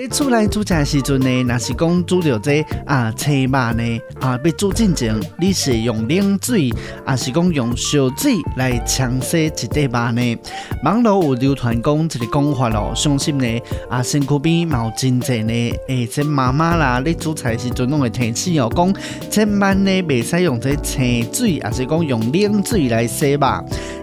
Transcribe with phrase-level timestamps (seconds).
[0.00, 6.72] 你厝内煮菜时阵呢，若是讲煮到这啊青肉呢啊，要煮进前，你是用冷水，
[7.04, 10.38] 还是讲用烧水来冲洗一块肉呢？
[10.84, 15.52] 网络有流传讲一个讲法咯，相信呢啊，身躯边冇真济呢，
[15.88, 18.94] 诶，这妈妈啦，你煮菜时阵拢会提醒哦，讲
[19.28, 23.40] 千万呢袂使用这清水，还是讲用冷水来洗肉，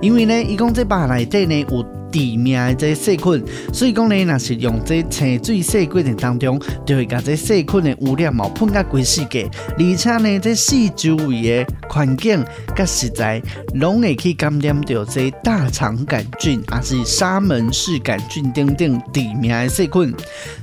[0.02, 1.86] 因为呢，伊讲这肉内底呢有。
[2.15, 3.43] 致命的这细菌，
[3.73, 12.41] 所以讲呢，若是用这清水洗过程当中，就会把这细菌的污染哦喷到规世界，而且呢，这四周围的环境
[12.73, 13.41] 甲食材，
[13.73, 20.16] 拢会去感染到这大肠杆菌，也是沙门氏杆菌等等致命的细菌。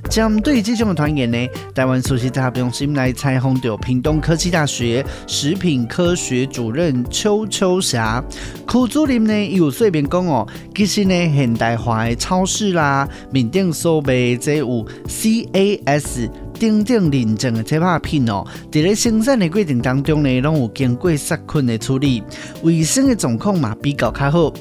[0.08, 1.36] 针对这种的传言呢，
[1.74, 8.24] 台湾首席杂中心来采访到屏东科技大学食品科学主任邱秋霞，
[8.66, 11.41] 邱主任呢有说明讲哦，其实呢。
[11.42, 22.22] 现代化的超市啦，面顶所卖这有 CAS 顶顶认证的这肉品哦，伫咧生产的过程当中呢，拢有经过杀菌的处理，
[22.62, 24.52] 卫生的状况嘛比较较好。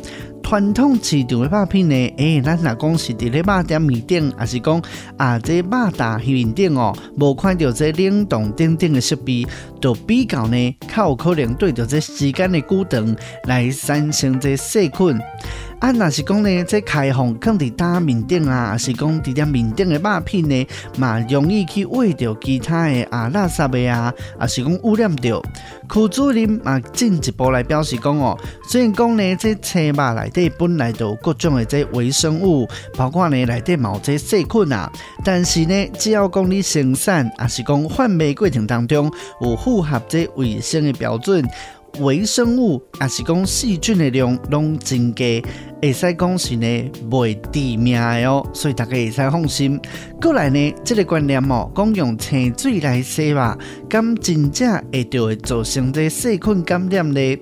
[0.44, 4.82] 传统市场的肉品呢，诶、咱若讲是伫咧肉店面顶，还是讲
[5.16, 9.46] 啊，这肉大面顶哦，无看到这冷冻顶顶的设备，
[9.80, 15.20] 就比较呢，较有可能对着这时间的久长来产生这细菌。
[15.82, 25.42] 啊，若是讲呢，这开放放伫搭面顶啊，还是讲伫啲面顶的肉片呢，嘛容易去喂到其他的啊垃圾的啊，还是讲污染掉。
[25.92, 28.38] 区主任嘛进一步来表示讲哦，
[28.70, 34.88] 虽然讲呢，这青肉内底本来就有各种的这微生物，包括呢内底某这细菌啊，
[35.26, 39.12] 但是呢，只要讲你生产，还是讲贩卖过程当中
[39.42, 41.44] 有符合这卫生的标准。
[42.00, 45.26] 微生物也是讲细菌的量拢增加，
[45.82, 49.80] 会使讲是呢袂致命的哦，所以大家会使放心。
[50.22, 53.58] 过来呢，这个观念哦，讲用清水来洗吧，
[53.90, 57.38] 咁真正会就会造成这细菌感染呢？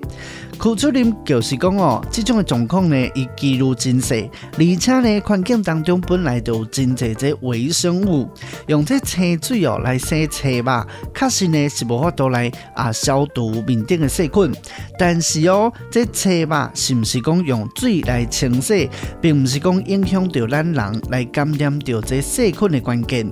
[0.62, 4.28] 区主任就是讲哦，这种的状况呢，伊记录真实，
[4.58, 8.28] 而且呢，环境当中本来就有真侪这微生物，
[8.66, 14.52] 用这清水哦来洗菜吧，确实呢是无法度来啊消毒面顶的细菌。
[14.98, 18.88] 但是哦，这菜吧是不是讲用水来清洗，
[19.20, 23.30] 并不是讲影响到咱人来感染到这细菌的关键。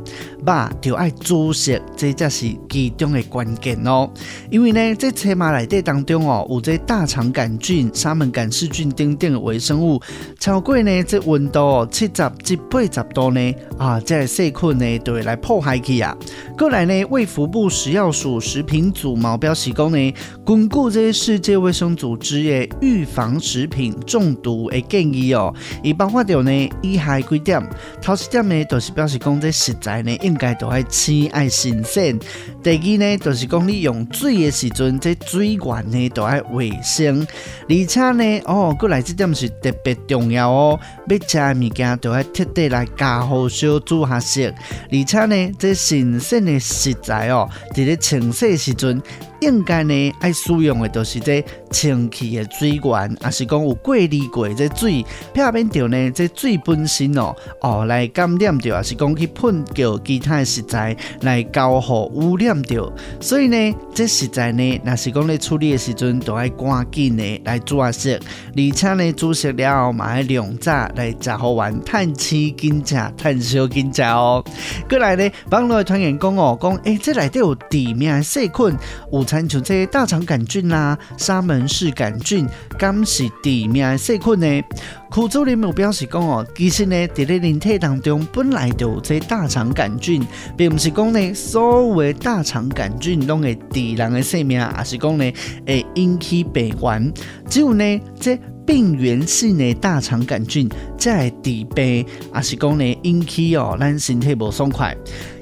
[0.49, 4.11] 肉就爱煮熟，这才是其中的关键哦。
[4.51, 10.01] 因为呢，这车马内底当中哦，有这大肠杆菌、沙门氏菌等等的微生物，
[10.39, 16.17] 超过呢这温度七十至八十度呢啊，这细菌呢就会来破坏去啊。
[16.57, 20.15] 过来呢，卫福部食药署食品组毛标示讲呢，
[20.45, 25.55] 巩固这世界卫生组织的预防食品中毒的建议哦。
[25.83, 27.63] 伊包括掉呢以下几点，
[28.01, 32.19] 头一点呢就是表示讲这食材呢应该都爱鲜爱新鲜。
[32.63, 37.27] 第二呢就是讲你用水的时阵，这水源呢都爱卫生。
[37.69, 40.81] 而且呢，哦，过来这点是特别重要哦。
[41.09, 44.55] 要吃的物件都要彻底来加好烧煮下食。
[44.91, 49.03] 而且呢，这新鲜的食材哦，在咧清洗时阵。
[49.41, 62.93] 应该呢，爱使用的都是这清气的水源，也是讲有过滤过这水，避免掉呢这水本身哦哦来感染掉，也是讲去喷掉其他的食材来交互污染掉。
[63.21, 68.21] 所以呢，这食材呢，若是讲咧处理的时阵，都爱赶紧的来煮下食，
[68.57, 74.45] 而且呢，煮熟了后嘛爱凉炸来食好玩，趁钱紧食，趁烧紧食哦。
[74.89, 78.77] 过来呢，网络传言讲哦，讲诶、欸，这内底有致命细菌
[79.13, 79.28] 有。
[79.29, 84.63] 参像这些大肠杆菌啦、沙门氏杆菌，敢是致命的细菌呢？
[85.11, 90.27] 苦主任有表示讲哦，其实呢，在咧人体当中本来就有这大肠杆菌，
[90.57, 95.33] 并不是讲呢，所有的大肠杆菌拢会致人的性命，而是讲呢，
[95.67, 97.13] 会引起病原。
[97.51, 98.39] 只有呢，这
[98.69, 100.69] 病原性的大肠杆菌
[100.99, 104.95] 才会致病，而是讲呢，引起哦，咱身体不爽快。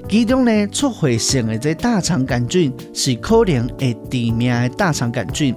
[0.08, 5.52] 其中呢，促血性的这大肠杆菌是可能会致命的大肠杆菌。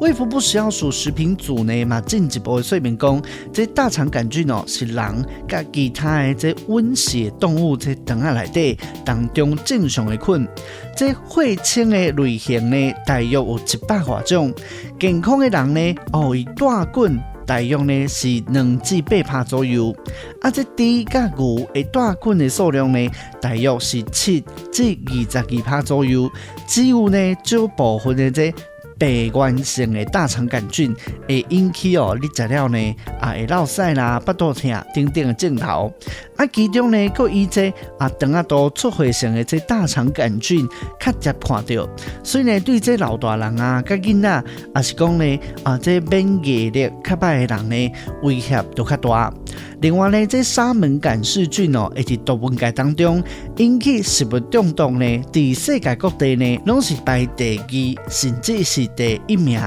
[0.00, 10.48] 胃腹部食药署食品组呢嘛进一步的说明讲，这大肠杆菌哦是人甲其他的这温血动物在肠仔内底当中正常的菌。
[10.96, 14.52] 这血清的类型呢大约有一百多种。
[14.98, 17.18] 健康的人呢哦，伊大菌。
[17.46, 19.94] 大约呢是两至八趴左右。
[20.40, 24.40] 啊，这猪甲牛的带菌的数量呢，大约是七
[24.72, 26.30] 至二十二趴左右。
[26.66, 28.52] 只有呢少部分的这。
[28.98, 30.94] 病原性的大肠杆菌
[31.28, 35.92] 会引起哦，你食了呢啊会落屎啦、腹肚痛等等的症头。
[36.36, 40.68] 啊，其中呢，佫以这啊肠仔肚出血性的这大肠杆菌
[40.98, 41.88] 较常看到，
[42.24, 44.44] 所以呢，对这老大人啊、甲囡仔，
[44.74, 47.92] 也是讲呢啊，这免疫力较歹的人呢，
[48.22, 49.32] 威胁都较大。
[49.80, 53.22] 另外呢，这沙门杆菌哦，会伫动物界当中
[53.56, 59.60] 引起食物中毒呢，伫世界各地呢，拢是排第二，甚至是第一名。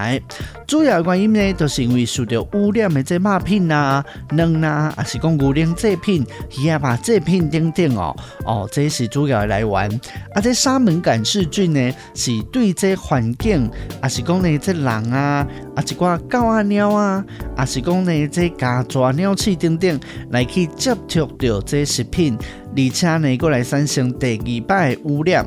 [0.68, 6.26] 主要原因呢，就是因为受到污染的这肉品啊、卵啊，还是讲牛奶制品、
[6.58, 8.16] 鱼啊肉制品等等哦。
[8.44, 10.02] 哦，这是主要的来源。
[10.34, 13.70] 啊，这沙门杆菌呢，是对这环境，
[14.02, 17.24] 还是讲呢这人啊，啊一寡狗啊、猫啊，
[17.56, 20.00] 还是讲呢这家雀鸟鼠等等，
[20.32, 22.36] 来去接触到这食品。
[22.76, 25.46] 而且呢，过来产生第二摆污染。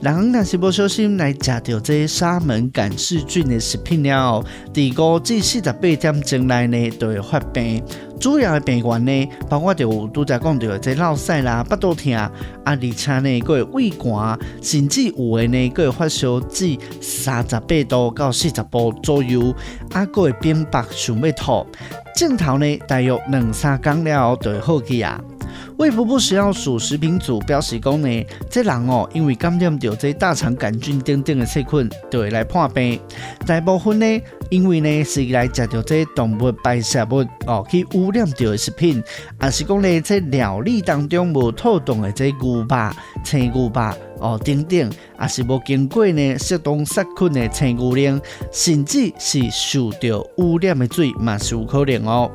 [0.00, 7.82] 人若是无小心来食到这沙门杆菌的食品了，第五至四十八点钟内呢，就会发病。
[8.18, 12.30] 主要的病源呢，包括就拄则讲到这落屎啦、腹肚疼，啊，
[12.64, 19.54] 而且呢，个胃寒，甚至有的呢，个发烧至三十八度到四十度左右，
[19.92, 21.66] 啊，个会变白想要吐，
[22.14, 25.20] 镜头呢，大约两三天了就会好去啊。
[25.78, 33.00] 卫福部食药署食品组表示讲呢，这人哦，因为感染到这大肠杆菌等等的细菌，就会来破病。
[33.46, 34.20] 大部分呢，
[34.50, 39.00] 因为呢是来食到这动物排泄物哦，去污染到的食品，
[39.40, 42.92] 也是讲呢，这料理当中无妥当的这牛排、
[43.22, 44.90] 青牛排哦等等，
[45.20, 48.20] 也是无经过呢适当杀菌的青牛奶，
[48.50, 52.28] 甚至是受到污染的水，嘛是有可能哦。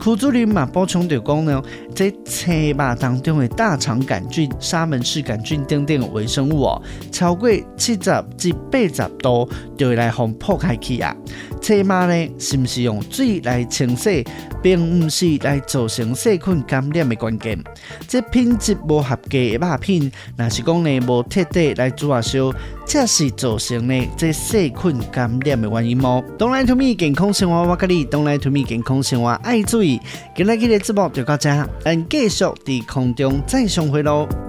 [0.00, 1.60] 副主任嘛补充着讲呢，
[1.98, 11.12] 在青肉当中的大肠杆菌、沙门氏杆菌等等微生物哦，超过七十至八十度就会来互破开去啊。
[11.60, 14.24] 青肉呢，是不是用水来清洗，
[14.62, 17.58] 并不是来造成细菌感染的关键。
[18.06, 22.54] 这品质无合格的肉品，若是讲呢无彻底来煮啊烧，
[22.86, 26.22] 这是造成呢这细菌感染的原因哦。
[26.38, 30.00] don't let me，健康生活我跟你 don't let me，健康生活爱注意。
[30.36, 31.50] 今日嘅节目就到这，
[31.88, 34.47] 咱继续在空中再相会喽。